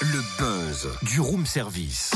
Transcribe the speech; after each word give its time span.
Le 0.00 0.22
buzz 0.38 0.88
du 1.02 1.20
room 1.20 1.46
service. 1.46 2.10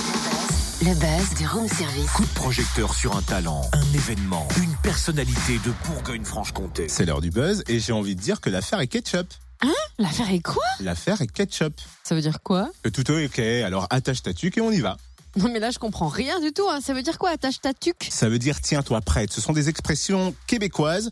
Le 0.80 0.94
buzz 0.94 1.38
du 1.38 1.46
room 1.46 1.68
service. 1.68 2.10
Coup 2.10 2.24
de 2.24 2.34
projecteur 2.34 2.92
sur 2.92 3.16
un 3.16 3.22
talent, 3.22 3.70
un 3.72 3.92
événement, 3.94 4.48
une 4.60 4.74
personnalité 4.82 5.60
de 5.64 5.70
Bourgogne-Franche-Comté. 5.86 6.88
C'est 6.88 7.04
l'heure 7.04 7.20
du 7.20 7.30
buzz 7.30 7.62
et 7.68 7.78
j'ai 7.78 7.92
envie 7.92 8.16
de 8.16 8.20
dire 8.20 8.40
que 8.40 8.50
l'affaire 8.50 8.80
est 8.80 8.88
ketchup. 8.88 9.32
L'affaire 10.00 10.32
est 10.32 10.40
quoi? 10.42 10.64
L'affaire 10.80 11.22
est 11.22 11.30
ketchup. 11.30 11.80
Ça 12.02 12.16
veut 12.16 12.20
dire 12.22 12.42
quoi? 12.42 12.68
Que 12.82 12.88
tout 12.88 13.08
est 13.12 13.26
ok, 13.26 13.38
alors 13.64 13.86
attache 13.90 14.22
ta 14.22 14.34
tuque 14.34 14.58
et 14.58 14.60
on 14.60 14.72
y 14.72 14.80
va. 14.80 14.96
Non 15.36 15.50
mais 15.52 15.60
là 15.60 15.70
je 15.70 15.78
comprends 15.78 16.08
rien 16.08 16.40
du 16.40 16.52
tout. 16.52 16.68
hein. 16.68 16.80
Ça 16.84 16.94
veut 16.94 17.02
dire 17.02 17.18
quoi 17.18 17.30
attache 17.30 17.60
ta 17.60 17.72
tuque? 17.74 18.08
Ça 18.10 18.28
veut 18.28 18.40
dire 18.40 18.60
tiens-toi 18.60 19.00
prête. 19.02 19.32
Ce 19.32 19.40
sont 19.40 19.52
des 19.52 19.68
expressions 19.68 20.34
québécoises. 20.48 21.10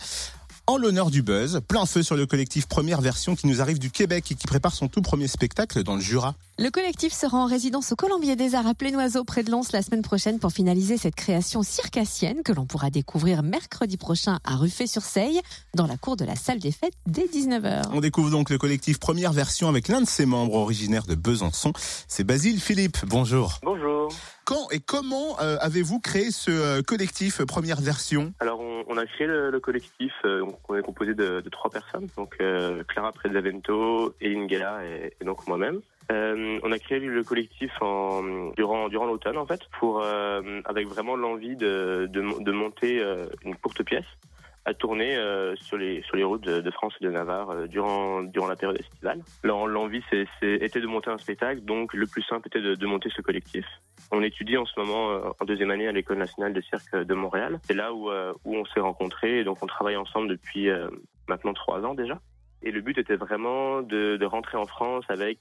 En 0.70 0.76
l'honneur 0.76 1.10
du 1.10 1.22
buzz, 1.22 1.62
plein 1.66 1.84
feu 1.84 2.04
sur 2.04 2.14
le 2.14 2.26
collectif 2.26 2.68
Première 2.68 3.00
Version 3.00 3.34
qui 3.34 3.48
nous 3.48 3.60
arrive 3.60 3.80
du 3.80 3.90
Québec 3.90 4.30
et 4.30 4.36
qui 4.36 4.46
prépare 4.46 4.72
son 4.72 4.86
tout 4.86 5.02
premier 5.02 5.26
spectacle 5.26 5.82
dans 5.82 5.96
le 5.96 6.00
Jura. 6.00 6.36
Le 6.60 6.70
collectif 6.70 7.12
sera 7.12 7.38
en 7.38 7.46
résidence 7.46 7.90
au 7.90 7.96
Colombier 7.96 8.36
des 8.36 8.54
Arts 8.54 8.68
à 8.68 8.74
Plénoiseau 8.74 9.24
près 9.24 9.42
de 9.42 9.50
Lons 9.50 9.62
la 9.72 9.82
semaine 9.82 10.02
prochaine 10.02 10.38
pour 10.38 10.52
finaliser 10.52 10.96
cette 10.96 11.16
création 11.16 11.64
circassienne 11.64 12.44
que 12.44 12.52
l'on 12.52 12.66
pourra 12.66 12.90
découvrir 12.90 13.42
mercredi 13.42 13.96
prochain 13.96 14.38
à 14.44 14.54
Ruffé-sur-Seille 14.54 15.40
dans 15.74 15.88
la 15.88 15.96
cour 15.96 16.14
de 16.14 16.24
la 16.24 16.36
salle 16.36 16.60
des 16.60 16.70
fêtes 16.70 16.92
dès 17.06 17.24
19h. 17.24 17.86
On 17.92 18.00
découvre 18.00 18.30
donc 18.30 18.50
le 18.50 18.58
collectif 18.58 19.00
Première 19.00 19.32
Version 19.32 19.68
avec 19.68 19.88
l'un 19.88 20.02
de 20.02 20.06
ses 20.06 20.24
membres 20.24 20.54
originaires 20.54 21.06
de 21.06 21.16
Besançon. 21.16 21.72
C'est 22.06 22.22
Basile 22.22 22.60
Philippe. 22.60 22.98
Bonjour. 23.06 23.58
Bonjour. 23.64 24.12
Quand 24.44 24.68
et 24.70 24.80
comment 24.80 25.40
euh, 25.40 25.56
avez-vous 25.60 26.00
créé 26.00 26.30
ce 26.30 26.50
euh, 26.50 26.82
collectif 26.82 27.42
Première 27.44 27.80
Version? 27.80 28.34
Alors 28.40 28.49
on, 28.90 28.96
a 28.96 29.06
créé 29.06 29.26
le, 29.26 29.50
le 29.50 29.60
collectif, 29.60 30.12
euh, 30.24 30.44
on 30.68 30.76
est 30.76 30.82
composé 30.82 31.14
de, 31.14 31.40
de 31.40 31.48
trois 31.48 31.70
personnes, 31.70 32.08
donc 32.16 32.36
euh, 32.40 32.82
Clara 32.84 33.12
Prezavento, 33.12 34.14
Eline 34.20 34.46
Gala 34.46 34.84
et, 34.84 35.14
et 35.20 35.24
donc 35.24 35.46
moi-même. 35.46 35.80
Euh, 36.10 36.58
on 36.64 36.72
a 36.72 36.78
créé 36.78 36.98
le 36.98 37.22
collectif 37.22 37.70
en, 37.80 38.50
durant 38.56 38.88
durant 38.88 39.06
l'automne 39.06 39.38
en 39.38 39.46
fait, 39.46 39.60
pour 39.78 40.02
euh, 40.02 40.60
avec 40.64 40.88
vraiment 40.88 41.14
l'envie 41.14 41.54
de, 41.56 42.08
de, 42.10 42.42
de 42.42 42.52
monter 42.52 43.00
euh, 43.00 43.26
une 43.44 43.54
courte 43.54 43.82
pièce 43.84 44.06
à 44.66 44.74
tourner 44.74 45.16
euh, 45.16 45.56
sur 45.56 45.78
les 45.78 46.02
sur 46.02 46.16
les 46.16 46.24
routes 46.24 46.44
de, 46.44 46.70
France 46.70 46.94
et 47.00 47.04
de 47.04 47.10
Navarre 47.10 47.50
euh, 47.50 47.66
durant 47.66 48.22
durant 48.22 48.46
la 48.46 48.56
période 48.56 48.78
estivale. 48.78 49.20
L'en- 49.42 49.66
L'envie 49.66 50.02
c'est, 50.10 50.26
c'est- 50.38 50.56
était 50.62 50.80
de 50.80 50.86
monter 50.86 51.10
un 51.10 51.16
spectacle, 51.18 51.62
donc 51.62 51.94
le 51.94 52.06
plus 52.06 52.22
simple 52.22 52.46
était 52.48 52.60
de, 52.60 52.74
de 52.74 52.86
monter 52.86 53.08
ce 53.16 53.22
collectif. 53.22 53.64
On 54.12 54.22
étudie 54.22 54.56
en 54.58 54.66
ce 54.66 54.78
moment 54.78 55.10
euh, 55.12 55.20
en 55.40 55.44
deuxième 55.46 55.70
année 55.70 55.88
à 55.88 55.92
l'école 55.92 56.18
nationale 56.18 56.52
de 56.52 56.60
cirque 56.60 56.94
de 56.94 57.14
Montréal. 57.14 57.58
C'est 57.64 57.74
là 57.74 57.92
où 57.94 58.10
euh, 58.10 58.32
où 58.44 58.54
on 58.56 58.64
s'est 58.66 58.80
rencontrés 58.80 59.40
et 59.40 59.44
donc 59.44 59.62
on 59.62 59.66
travaille 59.66 59.96
ensemble 59.96 60.28
depuis 60.28 60.68
euh, 60.68 60.88
maintenant 61.28 61.54
trois 61.54 61.80
ans 61.84 61.94
déjà. 61.94 62.20
Et 62.62 62.70
le 62.70 62.82
but 62.82 62.98
était 62.98 63.16
vraiment 63.16 63.80
de, 63.80 64.18
de 64.18 64.24
rentrer 64.26 64.58
en 64.58 64.66
France 64.66 65.04
avec 65.08 65.38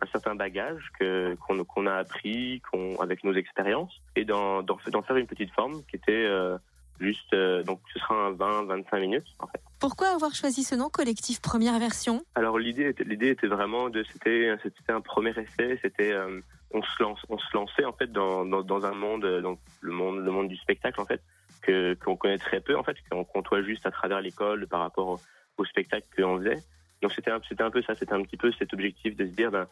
un 0.00 0.06
certain 0.06 0.34
bagage 0.34 0.90
que 0.98 1.34
qu'on 1.46 1.62
qu'on 1.64 1.86
a 1.86 1.94
appris 1.96 2.62
qu'on 2.72 2.96
avec 3.00 3.22
nos 3.22 3.34
expériences 3.34 3.94
et 4.16 4.24
d'en 4.24 4.64
faire 5.06 5.16
une 5.16 5.26
petite 5.26 5.52
forme 5.52 5.82
qui 5.90 5.96
était 5.96 6.24
euh, 6.24 6.56
juste 7.02 7.32
euh, 7.34 7.62
donc 7.62 7.80
ce 7.92 7.98
sera 7.98 8.14
un 8.14 8.30
20 8.32 8.64
25 8.66 9.00
minutes 9.00 9.26
en 9.38 9.46
fait. 9.46 9.60
Pourquoi 9.80 10.08
avoir 10.08 10.34
choisi 10.34 10.62
ce 10.62 10.74
nom 10.74 10.88
collectif 10.88 11.40
première 11.40 11.78
version? 11.78 12.22
Alors 12.34 12.58
l'idée 12.58 12.88
était 12.88 13.04
l'idée 13.04 13.28
était 13.28 13.48
vraiment 13.48 13.90
de 13.90 14.04
c'était 14.12 14.54
c'était 14.62 14.92
un 14.92 15.00
premier 15.00 15.30
essai, 15.30 15.78
c'était 15.82 16.12
euh, 16.12 16.40
on 16.70 16.82
se 16.82 17.02
lance 17.02 17.20
on 17.28 17.38
se 17.38 17.54
lançait 17.54 17.84
en 17.84 17.92
fait 17.92 18.10
dans 18.12 18.44
dans, 18.44 18.62
dans 18.62 18.86
un 18.86 18.94
monde 18.94 19.24
euh, 19.24 19.40
donc 19.40 19.58
le 19.80 19.92
monde 19.92 20.24
le 20.24 20.30
monde 20.30 20.48
du 20.48 20.56
spectacle 20.56 21.00
en 21.00 21.04
fait 21.04 21.20
que 21.62 21.94
qu'on 21.94 22.16
connaît 22.16 22.38
très 22.38 22.60
peu 22.60 22.76
en 22.76 22.82
fait 22.82 22.96
qu'on 23.10 23.24
côtoie 23.24 23.62
juste 23.62 23.86
à 23.86 23.90
travers 23.90 24.20
l'école 24.20 24.66
par 24.66 24.80
rapport 24.80 25.08
au, 25.08 25.20
au 25.58 25.64
spectacle 25.64 26.06
qu'on 26.16 26.38
faisait. 26.38 26.58
Donc 27.02 27.12
c'était 27.12 27.30
un 27.30 27.40
c'était 27.48 27.64
un 27.64 27.70
peu 27.70 27.82
ça, 27.82 27.94
c'était 27.94 28.14
un 28.14 28.22
petit 28.22 28.36
peu 28.36 28.52
cet 28.58 28.72
objectif 28.72 29.16
de 29.16 29.26
se 29.26 29.32
dire 29.32 29.50
ben 29.50 29.66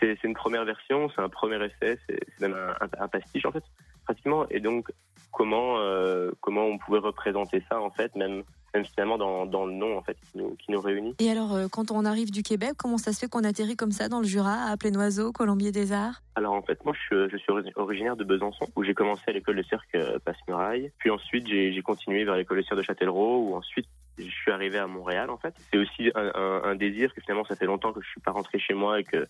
c'est 0.00 0.18
c'est 0.20 0.26
une 0.28 0.34
première 0.34 0.64
version, 0.64 1.08
c'est 1.14 1.22
un 1.22 1.28
premier 1.28 1.56
essai, 1.64 1.98
c'est 2.08 2.18
c'est 2.26 2.40
même 2.40 2.54
un, 2.54 2.84
un, 2.84 3.04
un 3.04 3.08
pastiche 3.08 3.46
en 3.46 3.52
fait 3.52 3.64
pratiquement 4.04 4.46
et 4.50 4.60
donc 4.60 4.90
comment 5.34 5.78
euh, 5.78 6.30
comment 6.40 6.64
on 6.64 6.78
pouvait 6.78 7.00
représenter 7.00 7.62
ça 7.68 7.80
en 7.80 7.90
fait 7.90 8.14
même 8.16 8.42
même 8.74 8.84
finalement 8.84 9.18
dans, 9.18 9.46
dans 9.46 9.66
le 9.66 9.72
nom 9.72 9.96
en 9.96 10.02
fait 10.02 10.14
qui 10.14 10.38
nous, 10.38 10.56
qui 10.56 10.72
nous 10.72 10.80
réunit. 10.80 11.14
Et 11.20 11.30
alors 11.30 11.54
euh, 11.54 11.68
quand 11.70 11.92
on 11.92 12.04
arrive 12.04 12.32
du 12.32 12.42
Québec, 12.42 12.72
comment 12.76 12.98
ça 12.98 13.12
se 13.12 13.20
fait 13.20 13.28
qu'on 13.28 13.44
atterrit 13.44 13.76
comme 13.76 13.92
ça 13.92 14.08
dans 14.08 14.18
le 14.18 14.26
Jura 14.26 14.64
à 14.68 14.76
Plénoiseau, 14.76 15.30
Colombier 15.30 15.70
des 15.70 15.92
Arts? 15.92 16.22
Alors 16.34 16.54
en 16.54 16.62
fait, 16.62 16.84
moi 16.84 16.92
je 16.92 17.00
suis, 17.00 17.30
je 17.30 17.36
suis 17.36 17.52
ori- 17.52 17.72
originaire 17.76 18.16
de 18.16 18.24
Besançon, 18.24 18.66
où 18.74 18.82
j'ai 18.82 18.94
commencé 18.94 19.22
à 19.28 19.32
l'école 19.32 19.56
de 19.56 19.62
cirque 19.62 19.94
euh, 19.94 20.18
Passe-Muraille. 20.24 20.90
Puis 20.98 21.10
ensuite 21.10 21.46
j'ai 21.46 21.72
j'ai 21.72 21.82
continué 21.82 22.24
vers 22.24 22.34
l'école 22.34 22.56
de 22.56 22.62
cirque 22.62 22.78
de 22.78 22.82
Châtellerault, 22.82 23.48
où 23.48 23.54
ensuite 23.54 23.86
je 24.18 24.24
suis 24.24 24.50
arrivé 24.50 24.78
à 24.78 24.88
Montréal 24.88 25.30
en 25.30 25.38
fait. 25.38 25.54
C'est 25.70 25.78
aussi 25.78 26.10
un, 26.16 26.32
un, 26.34 26.62
un 26.64 26.74
désir 26.74 27.14
que 27.14 27.20
finalement 27.20 27.44
ça 27.44 27.54
fait 27.54 27.66
longtemps 27.66 27.92
que 27.92 28.00
je 28.02 28.08
suis 28.08 28.20
pas 28.20 28.32
rentré 28.32 28.58
chez 28.58 28.74
moi 28.74 28.98
et 28.98 29.04
que 29.04 29.28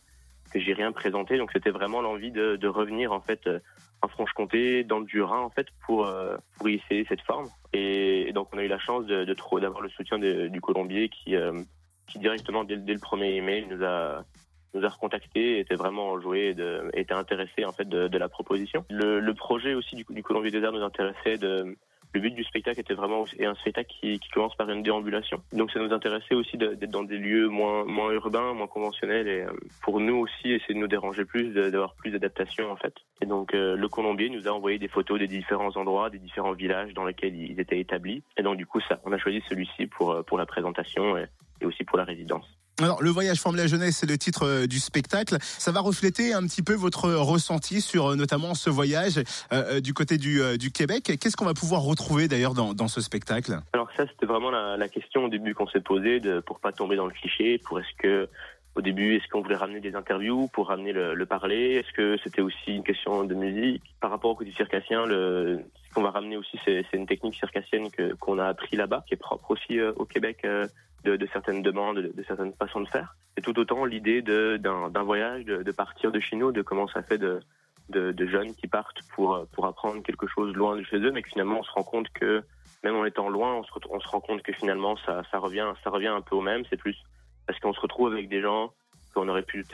j'ai 0.54 0.72
rien 0.72 0.92
présenté. 0.92 1.38
Donc 1.38 1.50
c'était 1.52 1.70
vraiment 1.70 2.00
l'envie 2.00 2.30
de, 2.30 2.66
revenir 2.66 3.12
en 3.12 3.20
fait 3.20 3.46
euh, 3.46 3.58
en 4.02 4.08
Franche-Comté, 4.08 4.84
dans 4.84 5.00
le 5.00 5.06
Jura 5.06 5.40
en 5.40 5.50
fait, 5.50 5.66
pour 5.86 6.06
euh, 6.06 6.36
pour 6.58 6.68
y 6.68 6.74
essayer 6.74 7.04
cette 7.08 7.22
forme. 7.22 7.48
Et, 7.72 8.32
donc 8.32 8.48
on 8.52 8.58
a 8.58 8.62
eu 8.64 8.68
la 8.68 8.78
chance 8.78 9.06
de, 9.06 9.24
de 9.24 9.60
d'avoir 9.60 9.82
le 9.82 9.88
soutien 9.90 10.18
du 10.18 10.60
Colombier 10.60 11.08
qui 11.08 11.36
euh, 11.36 11.52
qui 12.06 12.18
directement 12.18 12.64
dès, 12.64 12.76
le- 12.76 12.98
premier 12.98 13.34
email 13.34 13.66
nous 13.70 13.84
a 13.84 14.24
nous 14.74 14.84
a 14.84 14.88
recontacté, 14.88 15.60
était 15.60 15.76
vraiment 15.76 16.10
enjoué, 16.10 16.48
et 16.48 16.54
de, 16.54 16.90
était 16.94 17.14
intéressé 17.14 17.64
en 17.64 17.72
fait 17.72 17.88
de, 17.88 18.18
la 18.18 18.28
proposition. 18.28 18.84
Le, 18.90 19.20
le 19.20 19.34
projet 19.34 19.74
aussi 19.74 19.94
du, 19.94 20.04
du 20.10 20.22
Colombier 20.24 20.50
des 20.50 20.64
Arts 20.64 20.72
nous 20.72 20.82
intéressait. 20.82 21.38
De, 21.38 21.76
le 22.14 22.20
but 22.20 22.30
du 22.30 22.44
spectacle 22.44 22.80
était 22.80 22.94
vraiment 22.94 23.24
et 23.38 23.44
un 23.44 23.54
spectacle 23.56 23.92
qui, 24.00 24.20
commence 24.32 24.54
par 24.56 24.70
une 24.70 24.82
déambulation. 24.82 25.42
Donc 25.52 25.70
ça 25.70 25.80
nous 25.80 25.92
intéressait 25.92 26.34
aussi 26.34 26.56
d'être 26.56 26.90
dans 26.90 27.02
des 27.02 27.18
lieux 27.18 27.48
moins 27.48 27.84
moins 27.84 28.10
urbains, 28.12 28.54
moins 28.54 28.66
conventionnels 28.66 29.28
et 29.28 29.42
euh, 29.42 29.52
pour 29.82 30.00
nous 30.00 30.16
aussi 30.16 30.50
essayer 30.50 30.74
de 30.74 30.80
nous 30.80 30.88
déranger 30.88 31.24
plus, 31.24 31.52
d'avoir 31.52 31.94
plus 31.94 32.10
d'adaptation 32.10 32.70
en 32.70 32.76
fait. 32.76 32.94
Et 33.20 33.26
donc 33.26 33.54
euh, 33.54 33.76
le 33.76 33.88
Colombier 33.88 34.30
nous 34.30 34.48
a 34.48 34.50
envoyé 34.52 34.78
des 34.78 34.88
photos 34.88 35.18
des 35.18 35.28
différents 35.28 35.76
endroits, 35.76 36.10
des 36.10 36.18
différents 36.18 36.52
villages 36.52 36.94
dans 36.94 37.04
lesquels 37.04 37.36
ils 37.36 37.60
étaient 37.60 37.80
établis. 37.80 38.22
Et 38.36 38.42
donc 38.42 38.56
du 38.56 38.66
coup 38.66 38.80
ça, 38.88 39.00
on 39.04 39.12
a 39.12 39.18
choisi 39.18 39.42
celui-ci 39.48 39.86
pour 39.86 40.12
euh, 40.12 40.22
pour 40.22 40.38
la 40.38 40.46
présentation 40.46 41.16
et 41.16 41.26
aussi 41.64 41.84
pour 41.84 41.98
la 41.98 42.04
résidence. 42.04 42.46
Alors, 42.82 43.00
le 43.04 43.10
voyage 43.10 43.38
forme 43.38 43.54
la 43.54 43.68
jeunesse, 43.68 43.98
c'est 43.98 44.10
le 44.10 44.18
titre 44.18 44.44
euh, 44.44 44.66
du 44.66 44.80
spectacle. 44.80 45.36
Ça 45.40 45.70
va 45.70 45.78
refléter 45.78 46.32
un 46.32 46.42
petit 46.42 46.62
peu 46.62 46.74
votre 46.74 47.08
ressenti 47.12 47.80
sur 47.80 48.08
euh, 48.08 48.16
notamment 48.16 48.54
ce 48.54 48.68
voyage 48.68 49.22
euh, 49.52 49.80
du 49.80 49.94
côté 49.94 50.18
du, 50.18 50.40
du 50.58 50.72
Québec. 50.72 51.04
Qu'est-ce 51.20 51.36
qu'on 51.36 51.44
va 51.44 51.54
pouvoir 51.54 51.82
retrouver 51.82 52.26
d'ailleurs 52.26 52.54
dans, 52.54 52.74
dans 52.74 52.88
ce 52.88 53.00
spectacle? 53.00 53.60
Alors 53.74 53.88
ça, 53.96 54.06
c'était 54.08 54.26
vraiment 54.26 54.50
la, 54.50 54.88
question 54.88 55.26
au 55.26 55.28
début 55.28 55.54
qu'on 55.54 55.68
s'est 55.68 55.80
posée 55.80 56.18
de, 56.18 56.40
pour 56.40 56.58
pas 56.58 56.72
tomber 56.72 56.96
dans 56.96 57.06
le 57.06 57.12
cliché. 57.12 57.58
Pour 57.58 57.78
est-ce 57.78 57.96
que 57.96 58.28
au 58.74 58.80
début, 58.80 59.14
est-ce 59.14 59.28
qu'on 59.28 59.40
voulait 59.40 59.54
ramener 59.54 59.78
des 59.78 59.94
interviews 59.94 60.48
pour 60.52 60.66
ramener 60.66 60.92
le, 60.92 61.14
le 61.14 61.26
parler? 61.26 61.74
Est-ce 61.74 61.92
que 61.92 62.16
c'était 62.24 62.42
aussi 62.42 62.72
une 62.74 62.82
question 62.82 63.22
de 63.22 63.34
musique? 63.34 63.84
Par 64.00 64.10
rapport 64.10 64.32
au 64.32 64.34
côté 64.34 64.52
circassien, 64.52 65.06
le, 65.06 65.60
ce 65.88 65.94
qu'on 65.94 66.02
va 66.02 66.10
ramener 66.10 66.36
aussi, 66.36 66.58
c'est, 66.64 66.84
une 66.92 67.06
technique 67.06 67.36
circassienne 67.36 67.88
que, 67.92 68.14
qu'on 68.14 68.40
a 68.40 68.46
appris 68.46 68.76
là-bas, 68.76 69.04
qui 69.06 69.14
est 69.14 69.18
propre 69.18 69.52
aussi 69.52 69.80
au 69.80 70.04
Québec, 70.04 70.44
de, 71.04 71.28
certaines 71.32 71.62
demandes, 71.62 71.98
de, 71.98 72.22
certaines 72.26 72.54
façons 72.54 72.80
de 72.80 72.88
faire. 72.88 73.14
C'est 73.36 73.42
tout 73.42 73.58
autant 73.58 73.84
l'idée 73.84 74.22
d'un, 74.22 75.02
voyage, 75.02 75.44
de, 75.44 75.72
partir 75.72 76.12
de 76.12 76.20
chez 76.20 76.36
nous, 76.36 76.52
de 76.52 76.62
comment 76.62 76.88
ça 76.88 77.02
fait 77.02 77.18
de, 77.18 77.40
jeunes 78.26 78.54
qui 78.54 78.66
partent 78.66 79.02
pour, 79.14 79.46
pour 79.52 79.66
apprendre 79.66 80.02
quelque 80.02 80.26
chose 80.26 80.54
loin 80.54 80.76
de 80.76 80.82
chez 80.82 80.98
eux, 80.98 81.12
mais 81.12 81.22
que 81.22 81.28
finalement 81.28 81.60
on 81.60 81.62
se 81.62 81.72
rend 81.72 81.82
compte 81.82 82.08
que 82.10 82.42
même 82.84 82.96
en 82.96 83.04
étant 83.04 83.28
loin, 83.28 83.54
on 83.54 83.64
se, 83.64 83.70
on 83.90 83.98
se 83.98 84.08
rend 84.08 84.20
compte 84.20 84.42
que 84.42 84.52
finalement 84.52 84.96
ça, 85.06 85.22
ça 85.30 85.38
revient, 85.38 85.72
ça 85.82 85.90
revient 85.90 86.08
un 86.08 86.20
peu 86.20 86.36
au 86.36 86.42
même. 86.42 86.64
C'est 86.68 86.76
plus 86.76 86.96
parce 87.46 87.58
qu'on 87.58 87.72
se 87.72 87.80
retrouve 87.80 88.12
avec 88.12 88.28
des 88.28 88.42
gens 88.42 88.72
qu'on 89.14 89.28
aurait 89.28 89.42
pu 89.42 89.64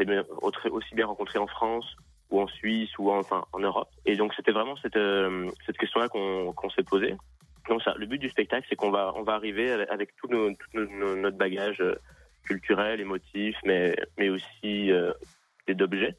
aussi 0.70 0.94
bien 0.94 1.06
rencontrer 1.06 1.38
en 1.38 1.46
France 1.46 1.96
ou 2.30 2.40
en 2.40 2.46
Suisse 2.46 2.90
ou 2.98 3.10
en, 3.10 3.18
enfin 3.18 3.44
en 3.52 3.58
Europe. 3.58 3.88
Et 4.06 4.16
donc 4.16 4.32
c'était 4.34 4.52
vraiment 4.52 4.76
cette 4.76 4.96
euh, 4.96 5.50
cette 5.66 5.78
question-là 5.78 6.08
qu'on 6.08 6.70
s'est 6.70 6.84
posée. 6.84 7.16
Donc 7.68 7.82
ça, 7.82 7.94
le 7.96 8.06
but 8.06 8.18
du 8.18 8.28
spectacle, 8.28 8.66
c'est 8.68 8.76
qu'on 8.76 8.90
va 8.90 9.12
on 9.16 9.22
va 9.22 9.34
arriver 9.34 9.70
avec, 9.72 10.14
tout, 10.16 10.28
notre 10.28 11.36
bagage 11.36 11.80
euh, 11.80 11.94
culturel, 12.44 13.00
émotif, 13.00 13.56
mais 13.64 13.96
mais 14.18 14.28
aussi 14.28 14.90
euh, 14.90 15.12
d'objets 15.68 16.16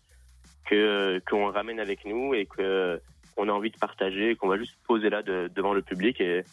que 0.69 1.21
qu'on 1.29 1.51
ramène 1.51 1.79
avec 1.79 2.05
nous 2.05 2.33
et 2.33 2.45
que 2.45 3.01
on 3.37 3.49
a 3.49 3.51
envie 3.51 3.71
de 3.71 3.77
partager, 3.77 4.35
qu'on 4.35 4.47
va 4.47 4.57
juste 4.57 4.75
poser 4.87 5.09
là 5.09 5.23
de- 5.23 5.49
devant 5.53 5.73
le 5.73 5.81
public 5.81 6.19
et 6.21 6.43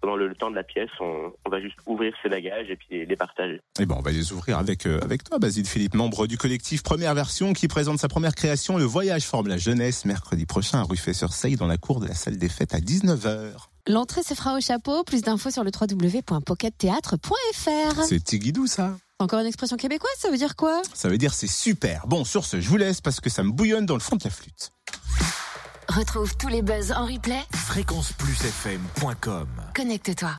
pendant 0.00 0.16
le, 0.16 0.34
temps 0.34 0.50
de 0.50 0.54
la 0.54 0.62
pièce, 0.62 0.90
on, 1.00 1.32
va 1.50 1.60
juste 1.60 1.78
ouvrir 1.86 2.14
ses 2.22 2.28
bagages 2.28 2.70
et 2.70 2.76
puis 2.76 3.06
les 3.06 3.16
partager. 3.16 3.60
Eh 3.80 3.86
ben, 3.86 3.96
on 3.98 4.02
va 4.02 4.12
les 4.12 4.32
ouvrir 4.32 4.58
avec, 4.58 4.86
euh, 4.86 5.00
avec 5.02 5.24
toi, 5.24 5.38
Basile 5.38 5.66
Philippe, 5.66 5.94
membre 5.94 6.26
du 6.26 6.36
collectif 6.36 6.82
Première 6.82 7.14
Version, 7.14 7.52
qui 7.52 7.66
présente 7.66 7.98
sa 7.98 8.08
première 8.08 8.34
création, 8.34 8.78
Le 8.78 8.84
Voyage 8.84 9.24
forme 9.24 9.48
la 9.48 9.56
jeunesse, 9.56 10.04
mercredi 10.04 10.46
prochain 10.46 10.78
à 10.78 10.82
Ruffet-sur-Seille, 10.82 11.56
dans 11.56 11.66
la 11.66 11.78
cour 11.78 12.00
de 12.00 12.06
la 12.06 12.14
salle 12.14 12.36
des 12.36 12.48
fêtes 12.48 12.74
à 12.74 12.78
19h. 12.78 13.68
L'entrée 13.88 14.24
se 14.24 14.34
fera 14.34 14.56
au 14.56 14.60
chapeau. 14.60 15.04
Plus 15.04 15.22
d'infos 15.22 15.52
sur 15.52 15.62
le 15.62 15.70
www.pockettheatre.fr. 15.70 18.02
C'est 18.02 18.18
Tigidou, 18.22 18.66
ça 18.66 18.96
Encore 19.20 19.38
une 19.38 19.46
expression 19.46 19.76
québécoise, 19.76 20.10
ça 20.18 20.28
veut 20.30 20.36
dire 20.36 20.56
quoi? 20.56 20.82
Ça 20.92 21.08
veut 21.08 21.18
dire 21.18 21.32
c'est 21.34 21.46
super. 21.46 22.08
Bon, 22.08 22.24
sur 22.24 22.44
ce, 22.44 22.60
je 22.60 22.68
vous 22.68 22.78
laisse 22.78 23.00
parce 23.00 23.20
que 23.20 23.30
ça 23.30 23.44
me 23.44 23.52
bouillonne 23.52 23.86
dans 23.86 23.94
le 23.94 24.00
fond 24.00 24.16
de 24.16 24.24
la 24.24 24.30
flûte. 24.30 24.72
Retrouve 25.88 26.36
tous 26.36 26.48
les 26.48 26.62
buzz 26.62 26.90
en 26.90 27.06
replay. 27.06 27.38
Fréquenceplusfm.com 27.54 29.46
Connecte-toi. 29.74 30.34